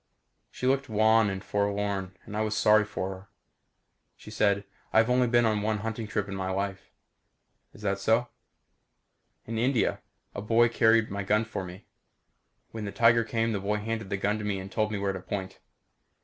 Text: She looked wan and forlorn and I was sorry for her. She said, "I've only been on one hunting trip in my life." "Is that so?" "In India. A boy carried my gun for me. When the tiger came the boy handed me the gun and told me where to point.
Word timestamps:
She 0.49 0.65
looked 0.65 0.89
wan 0.89 1.29
and 1.29 1.43
forlorn 1.43 2.17
and 2.25 2.35
I 2.35 2.41
was 2.41 2.57
sorry 2.57 2.85
for 2.85 3.09
her. 3.11 3.27
She 4.17 4.31
said, 4.31 4.63
"I've 4.91 5.11
only 5.11 5.27
been 5.27 5.45
on 5.45 5.61
one 5.61 5.77
hunting 5.85 6.07
trip 6.07 6.27
in 6.27 6.33
my 6.33 6.49
life." 6.49 6.89
"Is 7.71 7.83
that 7.83 7.99
so?" 7.99 8.27
"In 9.45 9.59
India. 9.59 10.01
A 10.33 10.41
boy 10.41 10.69
carried 10.69 11.11
my 11.11 11.21
gun 11.21 11.45
for 11.45 11.63
me. 11.63 11.85
When 12.71 12.85
the 12.85 12.91
tiger 12.91 13.23
came 13.23 13.51
the 13.51 13.59
boy 13.59 13.77
handed 13.77 14.05
me 14.05 14.09
the 14.09 14.17
gun 14.17 14.41
and 14.41 14.71
told 14.71 14.91
me 14.91 14.97
where 14.97 15.13
to 15.13 15.19
point. 15.21 15.59